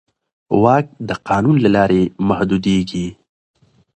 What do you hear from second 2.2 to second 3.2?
محدودېږي.